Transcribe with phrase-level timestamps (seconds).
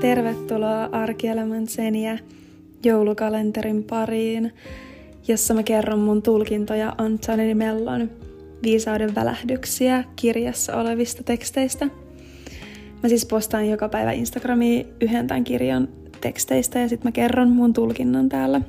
[0.00, 2.18] tervetuloa Arkielämän seniä
[2.84, 4.52] joulukalenterin pariin,
[5.28, 8.10] jossa mä kerron mun tulkintoja Antoni Mellon
[8.62, 11.86] viisauden välähdyksiä kirjassa olevista teksteistä.
[13.02, 15.88] Mä siis postaan joka päivä Instagramiin yhden tämän kirjan
[16.20, 18.60] teksteistä ja sitten mä kerron mun tulkinnan täällä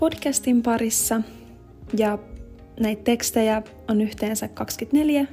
[0.00, 1.20] podcastin parissa.
[1.98, 2.18] Ja
[2.80, 5.26] näitä tekstejä on yhteensä 24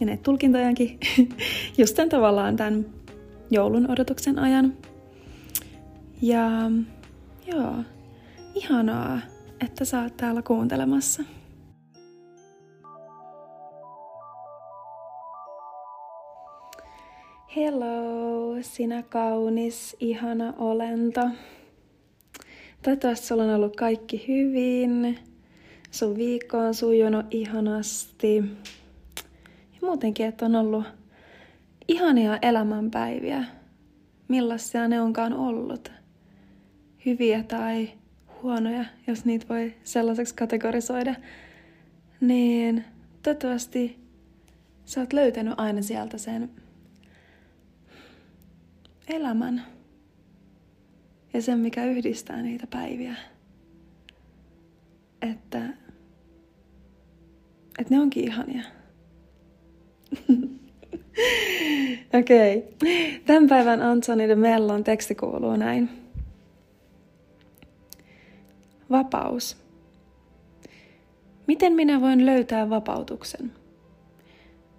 [0.00, 0.98] ja näitä tulkintojakin
[1.78, 2.86] just tämän tavallaan tämän
[3.50, 4.74] joulun odotuksen ajan.
[6.22, 6.70] Ja
[7.46, 7.74] joo,
[8.54, 9.20] ihanaa,
[9.60, 11.22] että sä oot täällä kuuntelemassa.
[17.56, 21.20] Hello, sinä kaunis, ihana olento.
[22.82, 25.18] Toivottavasti sulla on ollut kaikki hyvin.
[25.90, 28.36] Sun viikko on sujunut ihanasti.
[29.72, 30.84] Ja muutenkin, että on ollut
[31.88, 33.44] ihania elämänpäiviä.
[34.28, 35.92] Millaisia ne onkaan ollut.
[37.06, 37.90] Hyviä tai
[38.42, 41.14] huonoja, jos niitä voi sellaiseksi kategorisoida.
[42.20, 42.84] Niin
[43.22, 43.98] toivottavasti
[44.84, 46.50] sä oot löytänyt aina sieltä sen
[49.08, 49.62] elämän
[51.34, 53.14] ja sen, mikä yhdistää niitä päiviä.
[55.22, 55.64] Että,
[57.78, 58.64] että ne onkin ihania.
[62.14, 62.56] Okei.
[62.56, 63.20] Okay.
[63.26, 65.88] Tämän päivän Anthony de Mellon teksti kuuluu näin.
[68.90, 69.56] Vapaus.
[71.46, 73.52] Miten minä voin löytää vapautuksen?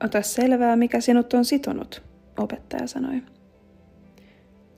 [0.04, 2.02] Ota selvää, mikä sinut on sitonut,
[2.38, 3.22] opettaja sanoi.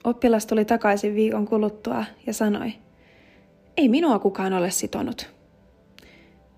[0.04, 2.74] Oppilas tuli takaisin viikon kuluttua ja sanoi,
[3.78, 5.30] ei minua kukaan ole sitonut.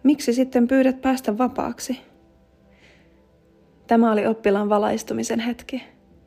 [0.03, 1.99] Miksi sitten pyydät päästä vapaaksi?
[3.87, 5.83] Tämä oli oppilaan valaistumisen hetki,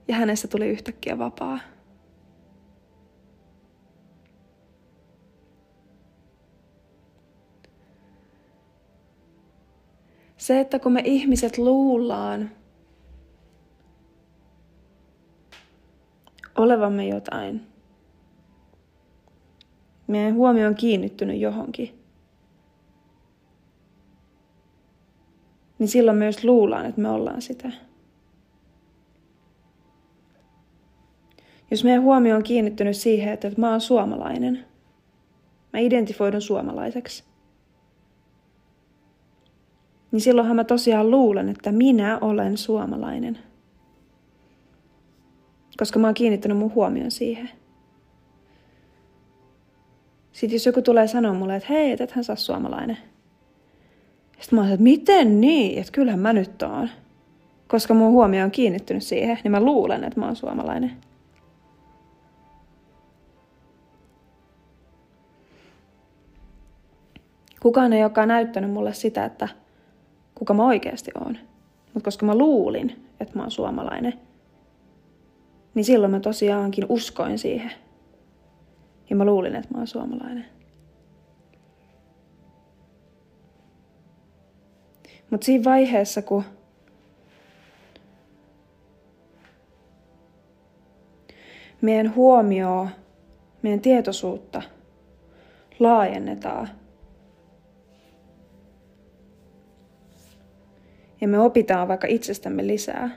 [0.09, 1.59] ja hänestä tuli yhtäkkiä vapaa.
[10.37, 12.51] Se, että kun me ihmiset luullaan
[16.59, 17.67] olevamme jotain,
[20.07, 21.98] meidän huomio on kiinnittynyt johonkin,
[25.79, 27.73] niin silloin myös luullaan, että me ollaan sitä.
[31.71, 34.65] Jos meidän huomio on kiinnittynyt siihen, että mä oon suomalainen,
[35.73, 37.25] mä identifoidun suomalaiseksi,
[40.13, 43.39] niin silloinhan mä tosiaan luulen, että minä olen suomalainen.
[45.79, 47.51] Koska mä oon kiinnittänyt mun huomion siihen.
[50.33, 52.99] Sitten jos joku tulee sanoa mulle, että hei, et hän saa suomalainen,
[54.41, 55.79] sitten mä oon että miten niin?
[55.79, 56.89] Että kyllähän mä nyt oon.
[57.69, 60.93] Koska mun huomio on kiinnittynyt siihen, niin mä luulen, että mä oon suomalainen.
[67.63, 69.49] Kukaan ei olekaan näyttänyt mulle sitä, että
[70.35, 71.39] kuka mä oikeasti oon.
[71.95, 74.15] Mutta koska mä luulin, että mä oon suomalainen,
[75.75, 77.73] niin silloin mä tosiaankin uskoin siihen.
[79.11, 80.58] Ja mä luulin, että mä oon suomalainen.
[85.31, 86.45] Mutta siinä vaiheessa, kun
[91.81, 92.89] meidän huomioon,
[93.63, 94.63] meidän tietoisuutta
[95.79, 96.69] laajennetaan
[101.21, 103.11] ja me opitaan vaikka itsestämme lisää,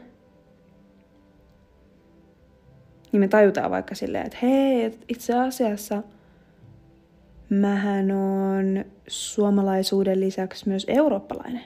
[3.12, 6.04] niin me tajutaan vaikka silleen, että hei, itse asiassa
[7.50, 11.64] mähän on suomalaisuuden lisäksi myös eurooppalainen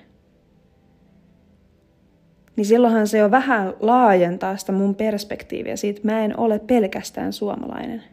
[2.56, 8.04] niin silloinhan se jo vähän laajentaa sitä mun perspektiiviä siitä, mä en ole pelkästään suomalainen,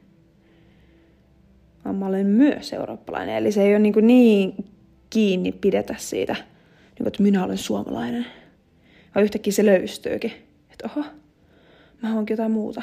[1.85, 3.37] vaan mä olen myös eurooppalainen.
[3.37, 4.55] Eli se ei ole niin, niin
[5.11, 6.37] kiinni pidetä siitä,
[6.99, 8.27] niin että minä olen suomalainen.
[9.15, 10.33] Vaan yhtäkkiä se löystyykin,
[10.71, 11.07] että oho,
[12.03, 12.83] mä oonkin jotain muuta.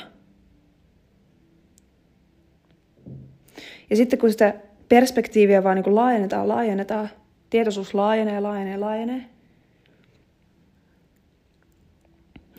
[3.90, 4.54] Ja sitten kun sitä
[4.90, 7.10] perspektiiviä vaan niin laajennetaan, laajennetaan,
[7.50, 9.26] tietoisuus laajenee, laajenee, laajenee,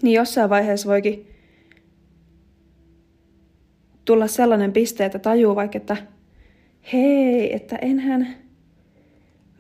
[0.03, 1.27] niin jossain vaiheessa voikin
[4.05, 5.97] tulla sellainen piste, että tajuu vaikka, että
[6.93, 8.29] hei, että enhän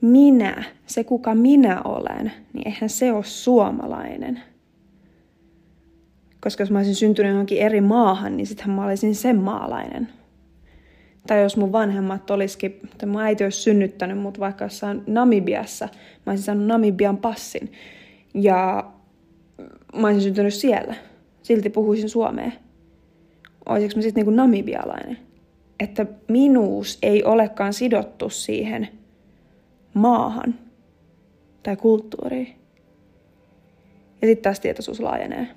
[0.00, 4.40] minä, se kuka minä olen, niin eihän se ole suomalainen.
[6.40, 10.08] Koska jos mä olisin syntynyt johonkin eri maahan, niin sittenhän mä olisin sen maalainen.
[11.26, 15.88] Tai jos mun vanhemmat olisikin, tai mun äiti olisi synnyttänyt mut vaikka jossain Namibiassa,
[16.26, 17.72] mä olisin saanut Namibian passin.
[18.34, 18.90] Ja
[19.94, 20.94] mä olisin syntynyt siellä.
[21.42, 22.50] Silti puhuisin suomea.
[23.68, 25.18] olisinko mä sitten niin namibialainen.
[25.80, 28.88] Että minuus ei olekaan sidottu siihen
[29.94, 30.54] maahan
[31.62, 32.56] tai kulttuuriin.
[34.22, 35.48] Ja sitten taas tietoisuus laajenee.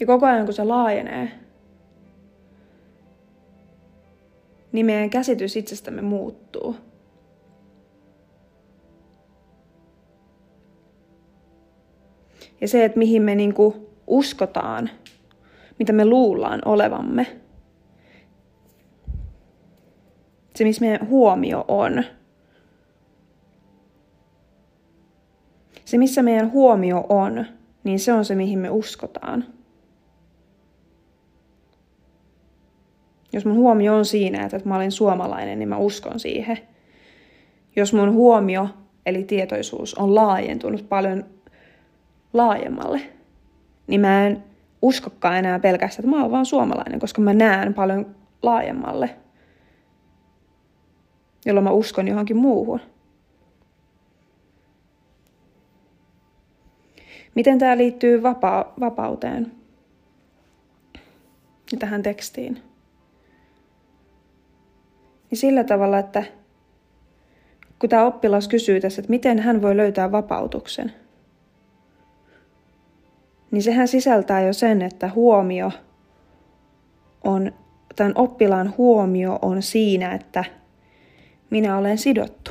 [0.00, 1.30] Ja koko ajan kun se laajenee,
[4.72, 6.76] niin meidän käsitys itsestämme muuttuu.
[12.64, 14.90] Ja se, että mihin me niinku uskotaan,
[15.78, 17.26] mitä me luullaan olevamme,
[20.54, 22.04] se, missä meidän huomio on,
[25.84, 27.46] se, missä meidän huomio on,
[27.84, 29.44] niin se on se, mihin me uskotaan.
[33.32, 36.58] Jos mun huomio on siinä, että mä olen suomalainen, niin mä uskon siihen.
[37.76, 38.68] Jos mun huomio,
[39.06, 41.33] eli tietoisuus, on laajentunut paljon
[42.34, 43.00] laajemmalle,
[43.86, 44.44] niin mä en
[44.82, 49.16] uskokaan enää pelkästään, että mä oon vaan suomalainen, koska mä näen paljon laajemmalle,
[51.46, 52.80] jolloin mä uskon johonkin muuhun.
[57.34, 59.52] Miten tämä liittyy vapa- vapauteen
[61.72, 62.62] ja tähän tekstiin?
[65.30, 66.24] Niin sillä tavalla, että
[67.78, 70.92] kun tämä oppilas kysyy tässä, että miten hän voi löytää vapautuksen,
[73.54, 75.70] niin sehän sisältää jo sen, että huomio
[77.24, 77.52] on,
[77.96, 80.44] tämän oppilaan huomio on siinä, että
[81.50, 82.50] minä olen sidottu.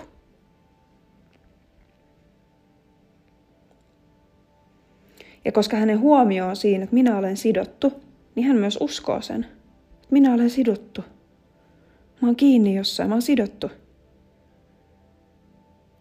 [5.46, 7.94] Ja koska hänen huomio on siinä, että minä olen sidottu,
[8.36, 9.46] niin hän myös uskoo sen.
[10.12, 11.02] Minä olen sidottu.
[12.22, 13.72] Mä oon kiinni jossain, mä oon sidottu.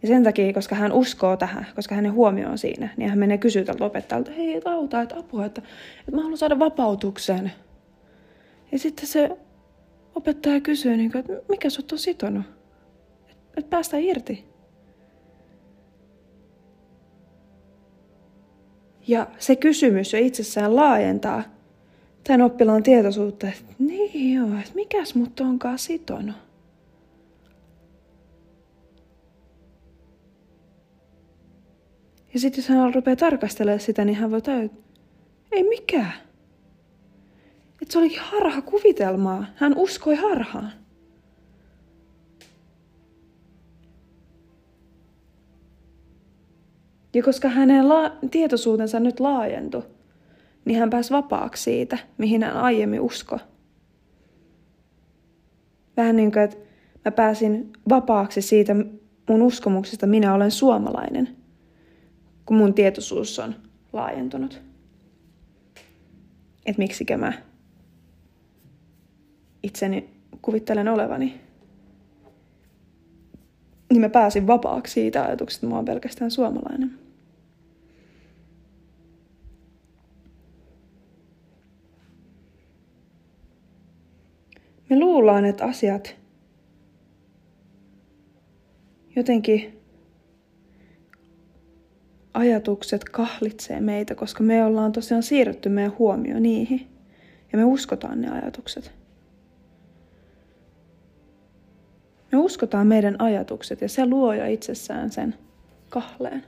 [0.03, 3.39] Ja sen takia, koska hän uskoo tähän, koska hänen huomio on siinä, niin hän menee
[3.39, 5.63] kysyä tältä opettajalta, hei auta, että apua, että,
[6.01, 7.53] että mä haluan saada vapautuksen.
[8.73, 9.31] Ja sitten se
[10.15, 12.45] opettaja kysyy, niin kuin, että mikä sut on sitonut?
[13.29, 14.45] Että et päästä irti.
[19.09, 21.43] Ja se kysymys jo itsessään laajentaa
[22.25, 26.37] tämän oppilaan tietoisuutta, että niin joo, että mikäs mut onkaan sitonut.
[32.35, 34.75] Ja sitten jos hän rupeaa tarkastelemaan sitä, niin hän voi tajuta,
[35.53, 36.13] ei mikään.
[37.83, 39.47] Että se olikin harha kuvitelmaa.
[39.57, 40.73] Hän uskoi harhaan.
[47.15, 49.83] Ja koska hänen la- tietoisuutensa nyt laajentui,
[50.65, 53.39] niin hän pääsi vapaaksi siitä, mihin hän aiemmin usko.
[55.97, 56.57] Vähän niin kuin, että
[57.05, 58.77] mä pääsin vapaaksi siitä
[59.29, 61.37] mun uskomuksesta, minä olen suomalainen,
[62.47, 63.55] kun mun tietoisuus on
[63.93, 64.63] laajentunut.
[66.67, 67.33] Että miksikö mä
[69.63, 70.11] itseni
[70.43, 71.41] kuvittelen olevani.
[73.91, 76.99] Niin mä pääsin vapaaksi siitä ajatuksesta, että mä oon pelkästään suomalainen.
[84.91, 86.17] Me luullaan, että asiat
[89.17, 89.82] jotenkin
[92.35, 96.87] ajatukset kahlitsee meitä, koska me ollaan tosiaan siirretty meidän huomio niihin.
[97.53, 98.93] Ja me uskotaan ne ajatukset.
[102.33, 105.35] Me uskotaan meidän ajatukset ja se luo jo itsessään sen
[105.89, 106.45] kahleen.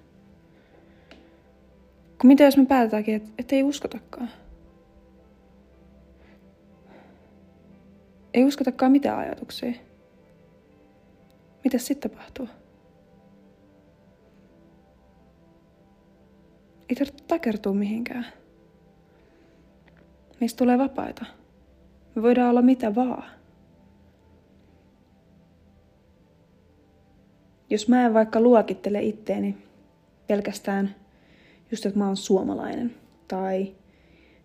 [2.20, 4.30] Kun mitä jos me päätetäänkin, että, että ei uskotakaan?
[8.34, 9.72] Ei uskotakaan mitään ajatuksia.
[11.64, 12.48] Mitä sitten tapahtuu?
[16.88, 18.26] Ei tarvitse takertua mihinkään.
[20.40, 21.24] Meistä tulee vapaita.
[22.14, 23.24] Me voidaan olla mitä vaan.
[27.70, 29.56] Jos mä en vaikka luokittele itteeni
[30.26, 30.94] pelkästään
[31.70, 32.94] just, että mä oon suomalainen
[33.28, 33.74] tai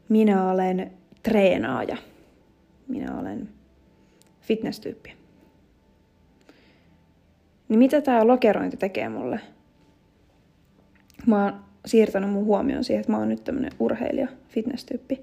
[0.09, 0.91] minä olen
[1.23, 1.97] treenaaja,
[2.87, 3.49] minä olen
[4.41, 5.13] fitness-tyyppi.
[7.69, 9.39] Niin mitä tämä lokerointi tekee mulle?
[11.27, 15.21] Mä oon siirtänyt mun huomioon siihen, että mä oon nyt tämmönen urheilija, fitness-tyyppi.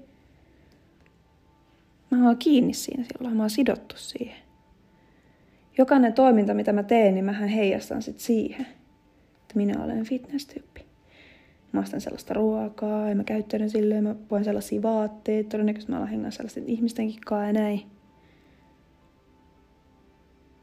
[2.11, 4.37] Mä oon kiinni siinä silloin, mä oon sidottu siihen.
[5.77, 8.65] Jokainen toiminta, mitä mä teen, niin mähän heijastan sit siihen,
[9.41, 10.85] että minä olen fitness-tyyppi.
[11.71, 16.31] Mä ostan sellaista ruokaa ja mä käyttäydyn silleen, mä voin sellaisia vaatteita, todennäköisesti mä olen
[16.31, 17.81] sellaisten ihmistenkin kanssa ja näin.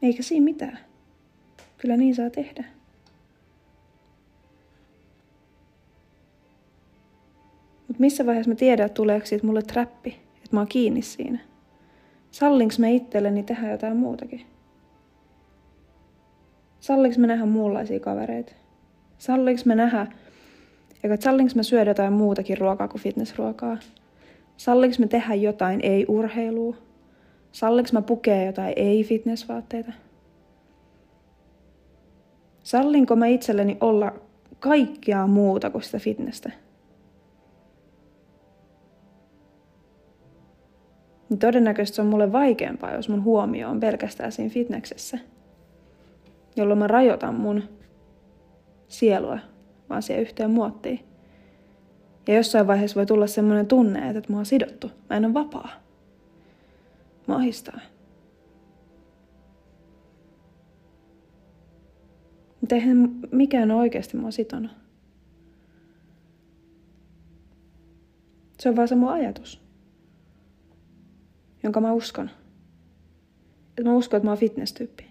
[0.01, 0.79] Eikä siinä mitään.
[1.77, 2.63] Kyllä niin saa tehdä.
[7.95, 11.39] Mutta missä vaiheessa mä tiedän, että tuleeko siitä mulle trappi, että mä oon kiinni siinä?
[12.31, 14.41] Sallinko mä itselleni tehdä jotain muutakin?
[16.79, 18.53] Sallinko mä nähdä muunlaisia kavereita?
[19.17, 20.07] Sallinko mä nähdä,
[21.03, 23.77] eikä sallinko mä syödä jotain muutakin ruokaa kuin fitnessruokaa?
[24.57, 26.75] Sallinko mä tehdä jotain ei-urheilua?
[27.51, 29.91] Sallinko mä pukea jotain ei-fitnessvaatteita?
[32.63, 34.13] Sallinko mä itselleni olla
[34.59, 36.64] kaikkea muuta kuin sitä fitnessä?
[41.35, 45.17] Niin todennäköisesti se on mulle vaikeampaa, jos mun huomio on pelkästään siinä fitneksessä.
[46.55, 47.63] Jolloin mä rajoitan mun
[48.87, 49.39] sielua
[49.89, 50.99] vaan siihen yhteen muottiin.
[52.27, 54.91] Ja jossain vaiheessa voi tulla semmoinen tunne, että mä oon sidottu.
[55.09, 55.69] Mä en ole vapaa.
[57.27, 57.79] Mä ahistaa.
[62.61, 64.71] Mutta eihän mikään ole oikeasti mua sitonut.
[68.59, 69.64] Se on vaan se mun ajatus,
[71.65, 72.29] jonka mä uskon.
[73.69, 75.05] Että mä uskon, että mä oon fitness-tyyppi.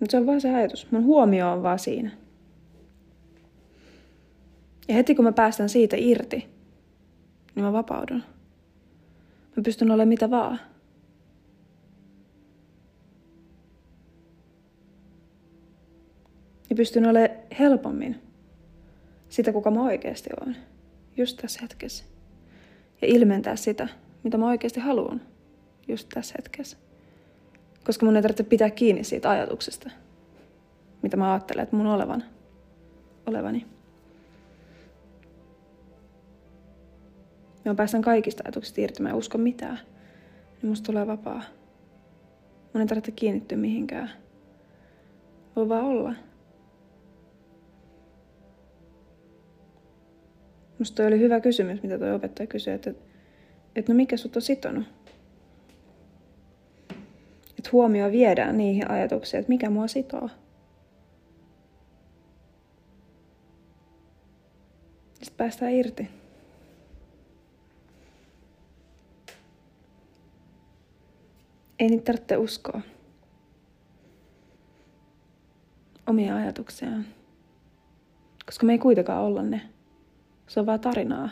[0.00, 0.90] Mutta se on vaan se ajatus.
[0.90, 2.10] Mun huomio on vaan siinä.
[4.88, 6.46] Ja heti kun mä päästän siitä irti,
[7.54, 8.22] niin mä vapaudun.
[9.56, 10.60] Mä pystyn olemaan mitä vaan.
[16.70, 18.22] Ja pystyn olemaan helpommin
[19.28, 20.69] sitä, kuka mä oikeasti olen.
[21.20, 22.04] Just tässä hetkessä.
[23.02, 23.88] Ja ilmentää sitä,
[24.22, 25.20] mitä mä oikeasti haluan.
[25.88, 26.76] Just tässä hetkessä.
[27.84, 29.90] Koska mun ei tarvitse pitää kiinni siitä ajatuksesta,
[31.02, 32.24] mitä mä ajattelen, että mun olevan,
[33.26, 33.66] olevani.
[37.64, 39.78] Mä päästän kaikista ajatuksista irti, mä en usko mitään.
[40.62, 41.42] Niin musta tulee vapaa.
[42.74, 44.10] Mun ei tarvitse kiinnittyä mihinkään.
[45.56, 46.14] Voi vaan olla.
[50.80, 52.90] Musta toi oli hyvä kysymys, mitä toi opettaja kysyi, että,
[53.76, 54.84] että no mikä sut on sitonut?
[57.58, 60.28] Että huomio viedään niihin ajatuksiin, että mikä mua sitoo.
[65.14, 66.08] Sitten päästään irti.
[71.78, 72.80] Ei niitä tarvitse uskoa.
[76.06, 77.06] Omia ajatuksiaan.
[78.46, 79.60] Koska me ei kuitenkaan olla ne.
[80.50, 81.28] Se on vaan tarinaa,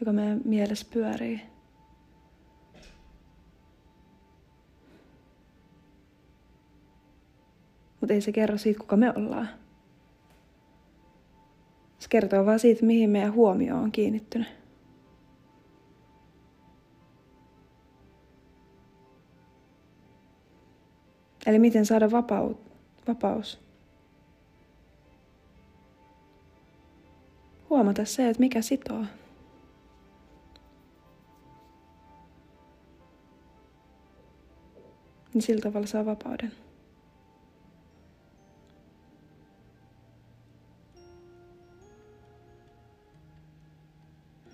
[0.00, 1.40] joka meidän mielessä pyörii.
[8.00, 9.48] Mutta ei se kerro siitä, kuka me ollaan.
[11.98, 14.48] Se kertoo vaan siitä, mihin meidän huomio on kiinnittynyt.
[21.46, 22.60] Eli miten saada vapaut,
[23.08, 23.69] vapaus.
[27.80, 29.04] Huomata se, että mikä sitoo.
[35.34, 36.52] Niin sillä tavalla saa vapauden.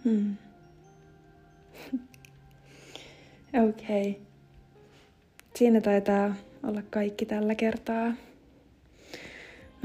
[0.05, 0.37] Hmm.
[3.69, 4.11] Okei.
[4.11, 4.23] Okay.
[5.55, 8.13] Siinä taitaa olla kaikki tällä kertaa.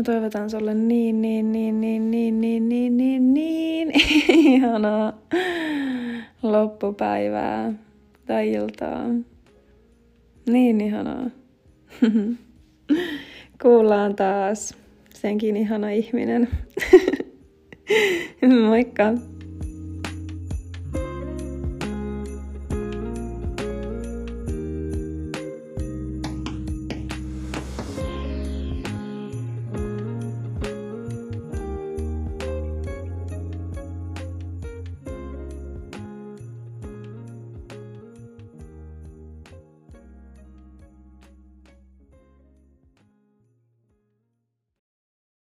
[0.01, 3.91] Mä toivotan sulle niin, niin, niin, niin, niin, niin, niin, niin, niin
[4.53, 5.13] ihanaa
[6.43, 7.74] loppupäivää
[8.25, 9.05] tai iltaa.
[10.50, 11.29] Niin ihanaa.
[13.62, 14.77] Kuullaan taas
[15.13, 16.50] senkin ihana ihminen.
[18.70, 19.13] Moikka!